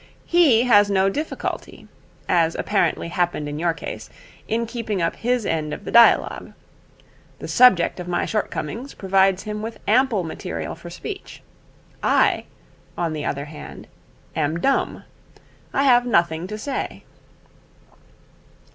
[0.25, 1.87] He has no difficulty,
[2.27, 4.09] as apparently happened in your case,
[4.47, 6.53] in keeping up his end of the dialogue.
[7.37, 11.43] The subject of my shortcomings provides him with ample material for speech.
[12.01, 12.45] I,
[12.97, 13.87] on the other hand,
[14.35, 15.03] am dumb.
[15.71, 17.03] I have nothing to say.'